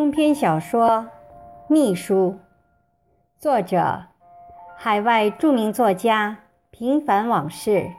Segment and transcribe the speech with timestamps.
[0.00, 0.88] 中篇小说
[1.68, 2.30] 《秘书》，
[3.38, 4.04] 作者：
[4.74, 6.38] 海外著名作家
[6.70, 7.90] 平凡往事，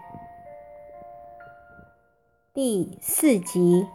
[2.56, 3.88] 第四集。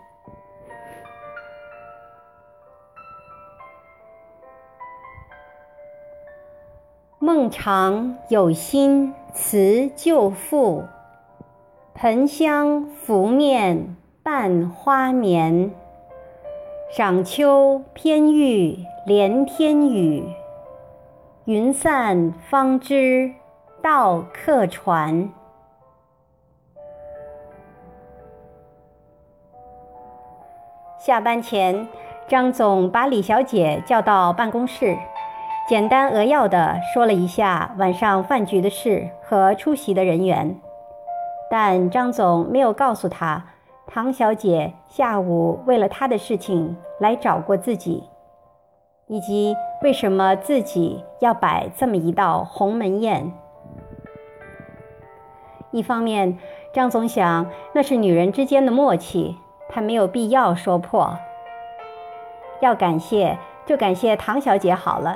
[7.18, 10.84] 孟尝有心辞旧赋，
[11.93, 15.75] 盆香拂面伴花眠。
[16.89, 20.22] 赏秋偏遇连天雨，
[21.45, 23.32] 云散方知
[23.82, 25.29] 道客船。
[30.96, 31.86] 下班前，
[32.28, 34.97] 张总把李小姐叫到办公室，
[35.69, 40.56] 简单扼要地说了一下晚上饭局的事和出席的人员，
[41.50, 43.56] 但张总没有告诉她。
[43.86, 48.05] 唐小姐下午为了他的事情来找过自己，
[49.06, 53.33] 以及为什么自己要摆这么一道鸿门宴。
[55.70, 56.37] 一方面，
[56.73, 59.37] 张总想那是女人之间的默契，
[59.69, 61.17] 他没有必要说破。
[62.61, 65.14] 要感谢就感谢唐小姐好了。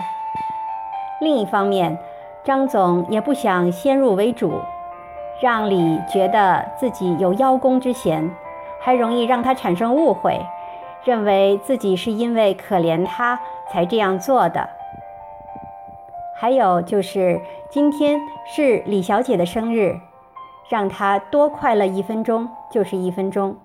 [1.20, 1.98] 另一方面，
[2.44, 4.60] 张总也不想先入为主，
[5.42, 8.30] 让李觉得自己有邀功之嫌。
[8.80, 10.40] 还容易让他产生误会，
[11.04, 13.38] 认为自己是因为可怜他
[13.70, 14.68] 才这样做的。
[16.36, 20.00] 还有就是今天是李小姐的生日，
[20.70, 23.56] 让她多快乐一分钟就是一分钟。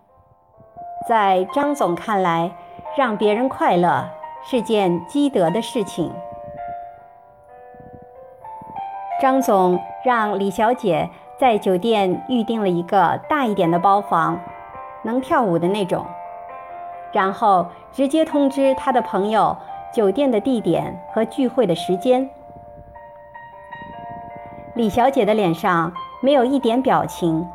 [1.08, 2.52] 在张总看来，
[2.98, 4.10] 让别人快乐
[4.44, 6.12] 是件积德的事情。
[9.22, 14.38] 张总让李小姐在酒店预订了一个大一点的包房。
[15.06, 16.04] 能跳舞的那种，
[17.14, 19.56] 然后直接通知他的朋友
[19.94, 22.28] 酒店的地点和聚会的时间。
[24.74, 27.48] 李小姐的脸上没有一点表情，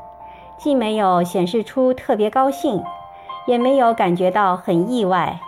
[0.57, 2.83] 既没有显示出特别高兴，
[3.47, 5.41] 也没有感觉到很意外，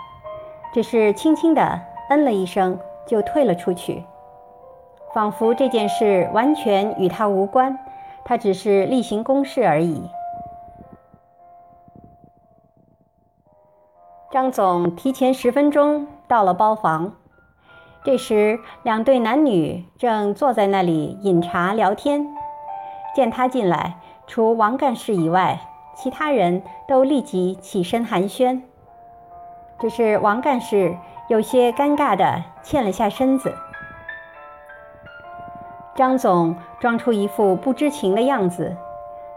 [0.74, 1.80] 只是轻轻的
[2.10, 4.04] 嗯了一声就退了出去，
[5.14, 7.78] 仿佛这件事完全与他无关，
[8.24, 10.10] 他只是例行公事而已。
[14.32, 17.12] 张总提前十分钟到了包房，
[18.02, 22.26] 这时两对男女正坐在那里饮茶聊天。
[23.14, 25.60] 见他进来，除王干事以外，
[25.94, 28.62] 其他人都立即起身寒暄。
[29.78, 30.96] 只是王干事
[31.28, 33.52] 有些尴尬地欠了下身子。
[35.94, 38.74] 张总装出一副不知情的样子，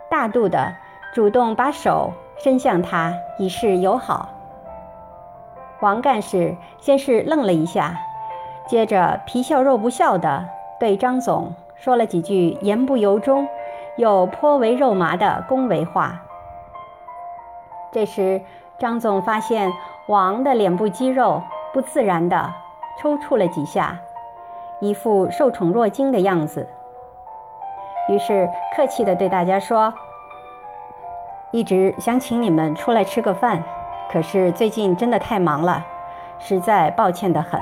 [0.10, 0.74] 大度地
[1.14, 4.30] 主动把手伸向他，以示友好。
[5.86, 7.96] 王干事先是愣了一下，
[8.66, 10.44] 接着皮笑肉不笑的
[10.80, 13.48] 对张总说了几句言不由衷
[13.96, 16.24] 又颇为肉麻的恭维话。
[17.92, 18.42] 这时，
[18.80, 19.72] 张总发现
[20.08, 22.52] 王的脸部肌肉不自然的
[23.00, 23.96] 抽搐了几下，
[24.80, 26.68] 一副受宠若惊的样子，
[28.10, 29.94] 于是客气地对大家说
[31.54, 33.64] ：“一直想请你们出来吃个饭。”
[34.12, 35.86] 可是最近真的太忙了，
[36.40, 37.60] 实在抱歉的很。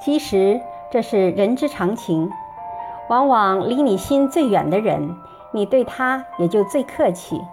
[0.00, 2.30] 其实这是人之常情，
[3.08, 5.16] 往往离你心最远的人，
[5.52, 7.44] 你对他也就最客气。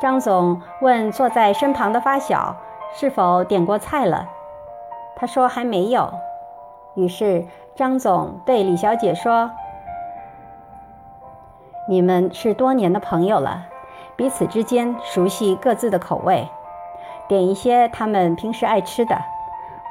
[0.00, 2.56] 张总问坐在身旁的发小
[2.94, 4.28] 是否点过菜了，
[5.16, 6.12] 他说还没有。
[6.94, 9.50] 于是张总对李小姐说
[11.88, 13.66] ：“你们是多年的朋友了。”
[14.16, 16.48] 彼此之间熟悉各自的口味，
[17.26, 19.16] 点一些他们平时爱吃的，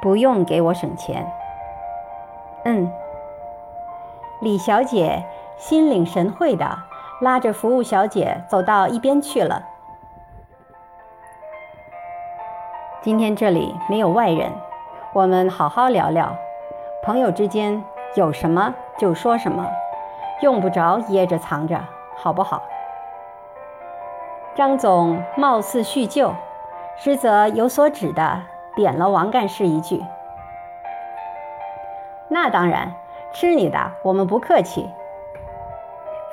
[0.00, 1.30] 不用给我省钱。
[2.64, 2.90] 嗯，
[4.40, 5.22] 李小姐
[5.58, 6.78] 心领神会的
[7.20, 9.62] 拉着服务小姐走到一边去了。
[13.02, 14.50] 今天这里没有外人，
[15.12, 16.34] 我们好好聊聊，
[17.02, 17.84] 朋友之间
[18.14, 19.70] 有什么就说什么，
[20.40, 21.78] 用不着掖着藏着，
[22.16, 22.62] 好不好？
[24.54, 26.32] 张总貌似叙旧，
[26.96, 28.40] 实则有所指的
[28.76, 30.00] 点了王干事一句
[32.30, 32.94] ：“那当然，
[33.32, 34.88] 吃你的，我们不客气。”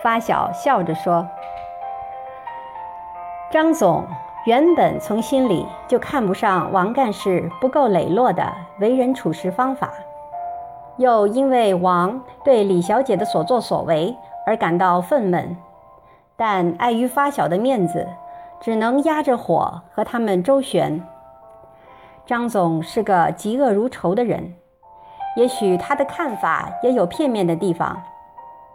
[0.04, 1.28] 发小笑着说
[3.50, 4.06] ：“张总
[4.46, 9.90] 原本从心里就看不上王干事不够磊落的为人处事方法，
[10.98, 14.16] 又因为王对李小姐的所作所为
[14.46, 15.56] 而感到愤懑。”
[16.42, 18.08] 但碍于发小的面子，
[18.60, 21.00] 只能压着火和他们周旋。
[22.26, 24.56] 张总是个嫉恶如仇的人，
[25.38, 28.02] 也许他的看法也有片面的地方，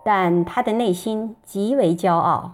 [0.05, 2.53] 但他的内心极为骄傲，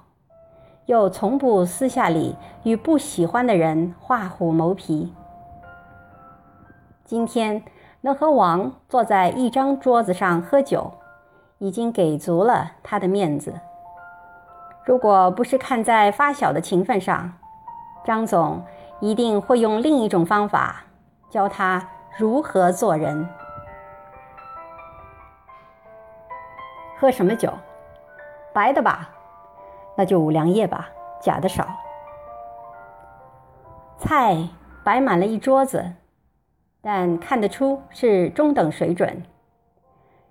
[0.86, 5.12] 又从不私下里与不喜欢的人画虎谋皮。
[7.04, 7.62] 今天
[8.00, 10.90] 能和王坐在一张桌子上喝酒，
[11.58, 13.52] 已经给足了他的面子。
[14.84, 17.32] 如果不是看在发小的情分上，
[18.04, 18.64] 张总
[19.00, 20.82] 一定会用另一种方法
[21.30, 21.88] 教他
[22.18, 23.28] 如何做人。
[26.98, 27.52] 喝什么酒？
[28.52, 29.08] 白的吧？
[29.96, 30.88] 那就五粮液吧，
[31.20, 31.66] 假的少。
[33.98, 34.48] 菜
[34.82, 35.92] 摆满了一桌子，
[36.80, 39.22] 但看得出是中等水准。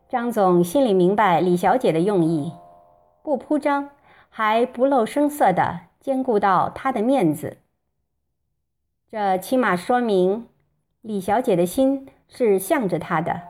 [0.09, 2.51] 张总心里明白李小姐的用意，
[3.23, 3.89] 不铺张。
[4.33, 7.57] 还不露声色地兼顾到他的面子，
[9.09, 10.47] 这起码说明
[11.01, 13.41] 李小姐的心是向着他的。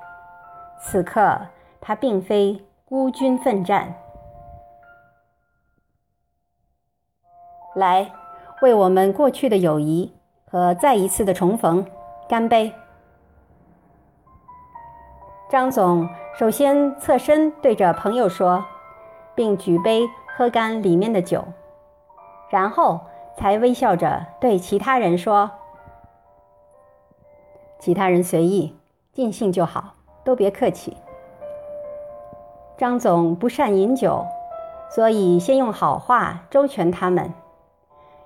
[0.82, 1.40] 此刻
[1.80, 3.94] 他并非孤军奋战，
[7.76, 8.12] 来
[8.64, 10.12] 为我们过去的友谊
[10.50, 11.86] 和再一次的重逢
[12.28, 12.74] 干杯。
[15.48, 18.66] 张总首先侧身对着朋友说，
[19.36, 20.10] 并举杯。
[20.42, 21.46] 喝干里面的酒，
[22.50, 23.02] 然后
[23.38, 25.52] 才微笑着对其他人说
[27.78, 28.76] ：“其他人随意
[29.12, 29.94] 尽兴就好，
[30.24, 30.98] 都别客气。”
[32.76, 34.26] 张总不善饮酒，
[34.90, 37.32] 所以先用好话周全他们，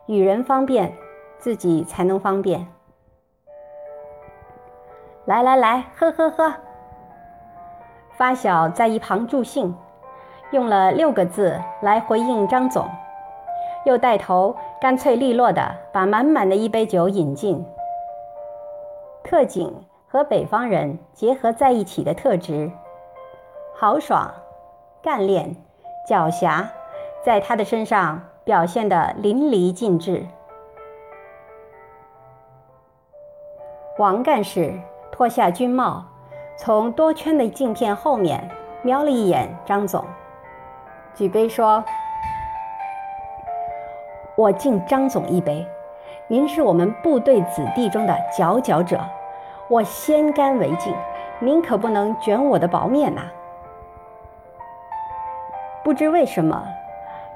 [0.06, 0.95] 与人方便，
[1.38, 2.65] 自己才能方便。
[5.25, 6.53] 来来来，喝喝喝！
[8.12, 9.75] 发小在一旁助兴。
[10.51, 12.88] 用了六个字来回应张总，
[13.86, 17.65] 又带头干脆利落地把满满的一杯酒饮尽。
[19.24, 19.74] 特警
[20.07, 22.71] 和北方人结合在一起的特质，
[23.75, 24.31] 豪爽、
[25.01, 25.56] 干练、
[26.07, 26.68] 狡黠，
[27.24, 30.25] 在他的身上表现得淋漓尽致。
[33.98, 34.74] 王干事
[35.12, 36.06] 脱下军帽，
[36.56, 38.50] 从多圈的镜片后面
[38.83, 40.06] 瞄了一眼张总。
[41.15, 41.81] 举杯说
[44.35, 45.65] ：“我敬张总一杯，
[46.27, 49.00] 您是我们部队子弟中的佼佼者，
[49.69, 50.94] 我先干为敬，
[51.39, 53.21] 您可不能卷我的薄面呐。”
[55.85, 56.67] 不知为什么，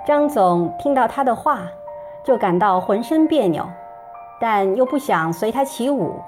[0.06, 1.62] 张总听到他的话，
[2.22, 3.66] 就感到浑身别扭，
[4.42, 6.20] 但又不想随他起舞。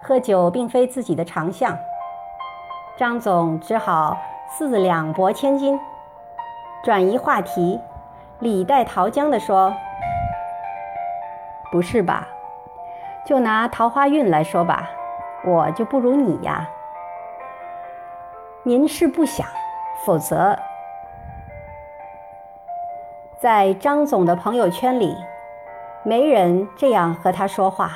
[0.00, 1.76] 喝酒并非自己的长项，
[2.96, 4.16] 张总只好
[4.48, 5.80] 四两拨千斤。
[6.84, 7.80] 转移话题，
[8.40, 9.74] 李代桃僵地说
[11.72, 12.28] ：“不是吧？
[13.24, 14.90] 就拿桃花运来说吧，
[15.46, 16.68] 我就不如你呀。
[18.64, 19.46] 您是不想，
[20.04, 20.58] 否则，
[23.40, 25.16] 在张总的朋友圈里，
[26.02, 27.92] 没人这样和他说话，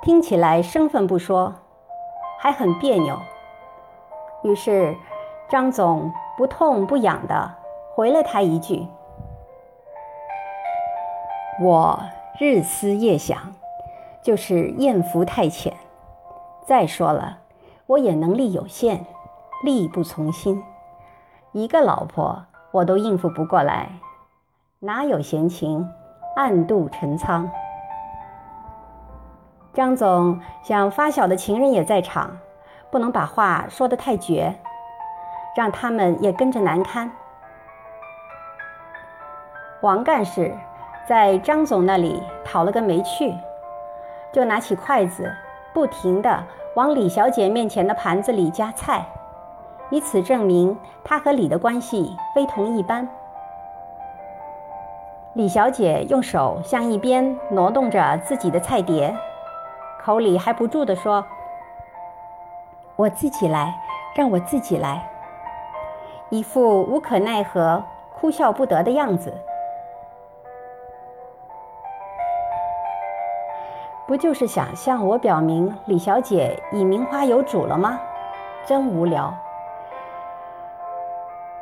[0.00, 1.52] 听起来生分不说，
[2.38, 3.20] 还很别扭。
[4.44, 4.96] 于是，
[5.46, 7.52] 张总不痛不痒的。”
[7.96, 8.86] 回了他一句
[11.64, 11.98] ：“我
[12.38, 13.54] 日思夜想，
[14.20, 15.72] 就是艳福太浅。
[16.66, 17.38] 再说了，
[17.86, 19.06] 我也能力有限，
[19.64, 20.62] 力不从心，
[21.52, 23.88] 一个老婆我都应付不过来，
[24.80, 25.88] 哪有闲情
[26.36, 27.50] 暗度陈仓？”
[29.72, 32.36] 张总想发小的情人也在场，
[32.90, 34.54] 不能把话说得太绝，
[35.56, 37.10] 让他们也跟着难堪。
[39.82, 40.54] 王干事
[41.06, 43.34] 在张总那里讨了个没趣，
[44.32, 45.30] 就拿起筷子，
[45.74, 46.42] 不停地
[46.74, 49.06] 往李小姐面前的盘子里夹菜，
[49.90, 53.06] 以此证明他和李的关系非同一般。
[55.34, 59.14] 李小姐用手向一边挪动着自己的菜碟，
[60.00, 61.22] 口里还不住地说
[62.96, 63.74] ：“我自己来，
[64.14, 65.06] 让我自己来。”
[66.30, 67.84] 一副无可奈何、
[68.18, 69.32] 哭笑不得的样子。
[74.16, 78.00] 不就是想向我表明李小姐已名花有主了吗？
[78.64, 79.30] 真无聊！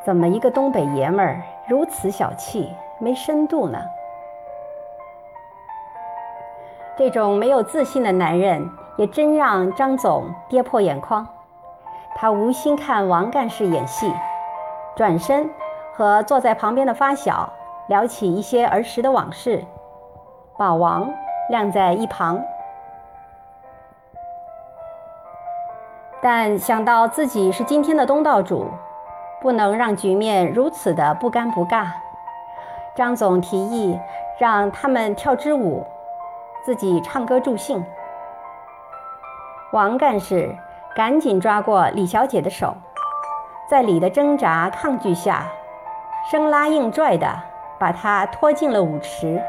[0.04, 3.80] 怎么一个东北爷们儿如此小气、没深度呢？
[6.96, 11.26] 这种没有自信的男人也真让张总跌破眼眶。
[12.14, 14.14] 他无心看王干事演戏，
[14.94, 15.50] 转身
[15.92, 17.52] 和坐在旁边的发小
[17.88, 19.64] 聊起一些儿时的往事。
[20.56, 21.12] 把王
[21.48, 22.42] 晾在一旁。
[26.22, 28.66] 但想到自己是今天的东道主，
[29.42, 31.86] 不能让局面如此的不尴不尬。
[32.94, 33.98] 张总提议
[34.38, 35.84] 让他们跳支舞，
[36.64, 37.84] 自己唱歌助兴。
[39.72, 40.56] 王干事
[40.94, 42.74] 赶紧抓过李小姐的手，
[43.68, 45.44] 在李的挣扎抗拒下，
[46.30, 47.28] 生拉硬拽的
[47.78, 49.42] 把她拖进了舞池，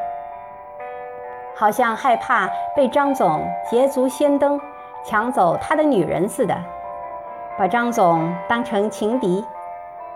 [1.56, 4.60] 好像害怕被张总捷足先登。
[5.08, 6.58] 抢走他的女人似的，
[7.60, 9.46] 把张总当成情敌，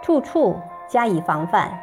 [0.02, 1.80] 处处加以防范。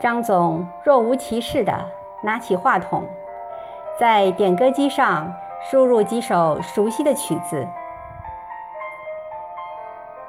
[0.00, 1.72] 张总若无其事地
[2.20, 3.04] 拿起话筒，
[3.96, 5.32] 在点歌机上
[5.70, 7.64] 输入几首熟悉的曲子。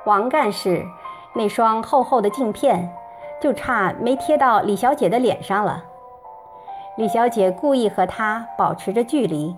[0.06, 0.86] 王干事
[1.34, 2.94] 那双厚厚的镜片，
[3.42, 5.84] 就差没贴到李小姐的脸上了。
[6.96, 9.56] 李小姐故意和他保持着距离。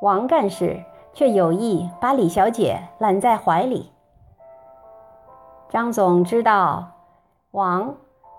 [0.00, 3.90] 王干事却有意把李小姐揽在怀里。
[5.68, 6.90] 张总知道
[7.52, 7.94] 王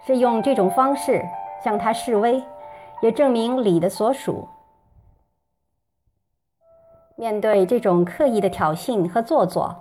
[0.05, 1.23] 是用这种方式
[1.63, 2.43] 向他示威，
[3.01, 4.47] 也证明李的所属。
[7.15, 9.73] 面对这种刻意的挑衅和做作，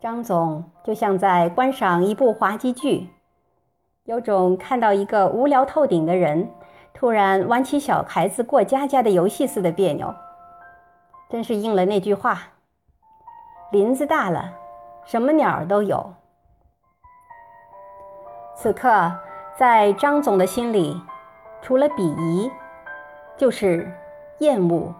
[0.00, 3.08] 张总就像在观赏一部滑稽剧，
[4.04, 6.50] 有种看到一个无聊透顶的人
[6.92, 10.14] 突然玩起小孩子过家家的游戏似的别扭。
[11.28, 12.38] 真是应了那句话
[13.70, 14.52] ：“林子大了，
[15.04, 16.14] 什么鸟都有。”
[18.56, 19.12] 此刻，
[19.56, 21.00] 在张总的心里，
[21.62, 22.50] 除了鄙夷，
[23.36, 23.90] 就是
[24.40, 24.92] 厌恶。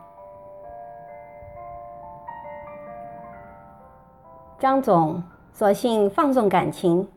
[4.58, 7.10] 张总索性放纵感情，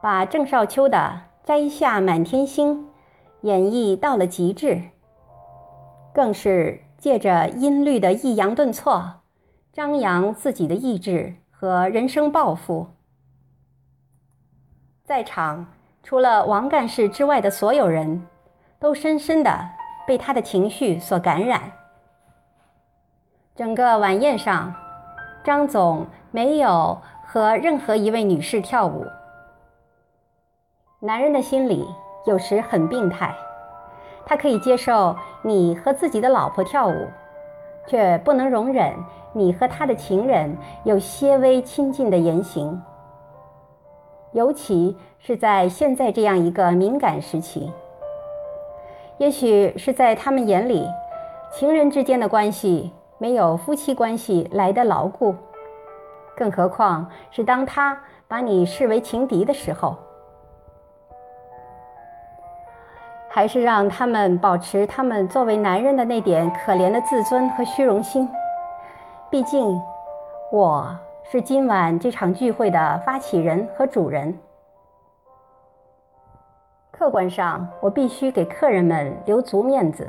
[0.00, 0.96] 把郑少秋的
[1.46, 2.84] 《摘下满天星》
[3.44, 4.82] 演绎到了极致，
[6.12, 6.80] 更是。
[6.96, 9.20] 借着音律的抑扬顿挫，
[9.74, 12.86] 张扬自己的意志和人生抱负。
[15.04, 15.66] 在场
[16.02, 18.26] 除了王干事之外的所有人，
[18.78, 19.68] 都深深的
[20.06, 21.60] 被他的情绪所感染。
[23.54, 24.74] 整个晚宴上，
[25.44, 29.04] 张总没有和任何一位女士跳舞。
[31.00, 31.86] 男人的心里
[32.24, 33.34] 有时很病态。
[34.26, 37.08] 他可以接受你和自己的老婆跳舞，
[37.86, 38.94] 却不能容忍
[39.34, 42.82] 你和他的情人有些微亲近的言行。
[44.32, 47.70] 尤其是在现在这样一个敏感时期，
[49.18, 50.88] 也许是在他们眼里，
[51.52, 55.34] 情人之间的关系没有夫妻关系来得牢固，
[56.34, 59.94] 更何况是当他把你视为情敌的时候。
[63.34, 68.30] 还是让他们保持他们作为男人的那点可怜的自尊和虚荣心。
[69.28, 69.82] 毕竟，
[70.52, 74.38] 我是今晚这场聚会的发起人和主人。
[76.92, 80.06] 客观上，我必须给客人们留足面子。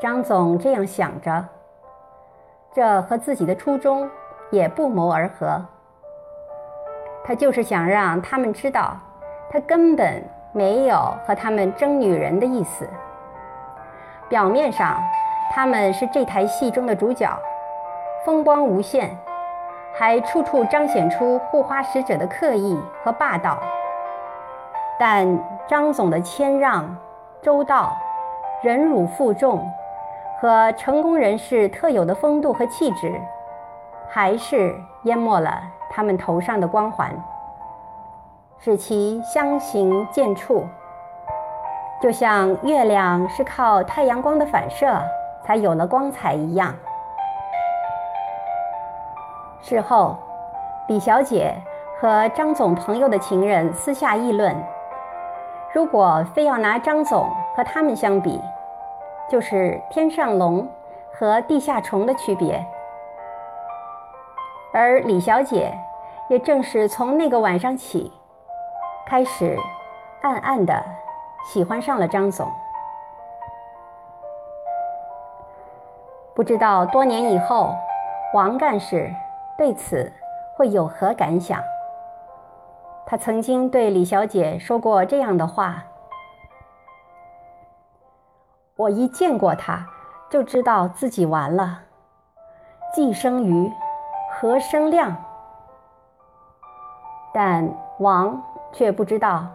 [0.00, 1.44] 张总这样想着，
[2.74, 4.10] 这和自己的初衷
[4.50, 5.64] 也不谋而合。
[7.22, 8.96] 他就是想让他们知道，
[9.48, 10.20] 他根本。
[10.52, 12.88] 没有和他们争女人的意思。
[14.28, 15.02] 表面上，
[15.50, 17.30] 他们是这台戏中的主角，
[18.24, 19.16] 风光无限，
[19.98, 23.58] 还处处彰显出护花使者的刻意和霸道。
[24.98, 26.96] 但张总的谦让、
[27.40, 27.96] 周到、
[28.62, 29.66] 忍辱负重，
[30.40, 33.20] 和成功人士特有的风度和气质，
[34.08, 34.74] 还是
[35.04, 37.10] 淹没了他们头上的光环。
[38.60, 40.64] 使其相形见绌，
[42.02, 45.00] 就像月亮是靠太阳光的反射
[45.44, 46.74] 才有了光彩一样。
[49.60, 50.16] 事后，
[50.88, 51.54] 李小姐
[52.00, 54.56] 和张总朋友的情人私下议论：
[55.72, 58.40] 如果非要拿张总和他们相比，
[59.30, 60.66] 就是天上龙
[61.12, 62.64] 和地下虫的区别。
[64.72, 65.72] 而李小姐
[66.28, 68.12] 也正是从那个晚上起。
[69.08, 69.58] 开始
[70.20, 70.84] 暗暗的
[71.42, 72.46] 喜欢上了张总，
[76.34, 77.74] 不知道多年以后，
[78.34, 79.10] 王干事
[79.56, 80.12] 对此
[80.54, 81.58] 会有何感想？
[83.06, 85.84] 他曾经对李小姐说过这样的话
[88.76, 89.86] ：“我一见过他，
[90.28, 91.80] 就知道自己完了。
[92.92, 93.72] 既生瑜，
[94.30, 95.16] 何生亮？
[97.32, 97.66] 但
[98.00, 98.38] 王。”
[98.72, 99.46] 却不知道，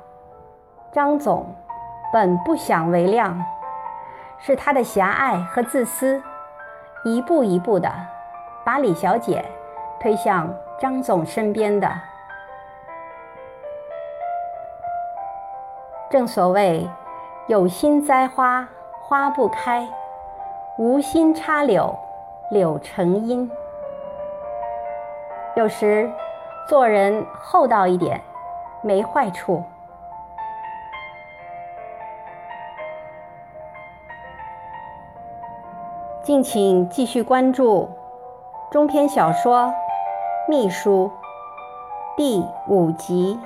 [0.91, 1.45] 张总
[2.11, 3.43] 本不想为亮，
[4.39, 6.21] 是他的狭隘和自私，
[7.03, 7.91] 一步一步的
[8.65, 9.43] 把李小姐
[9.99, 11.89] 推向张总身边的。
[16.09, 16.87] 正所谓，
[17.47, 18.67] 有心栽花
[19.01, 19.87] 花不开，
[20.77, 21.97] 无心插柳
[22.51, 23.49] 柳成荫。
[25.55, 26.11] 有时
[26.67, 28.21] 做人厚道一点，
[28.83, 29.63] 没坏处。
[36.23, 37.89] 敬请继续关注
[38.71, 39.65] 中篇小说
[40.47, 41.11] 《秘书》
[42.15, 43.39] 第五集。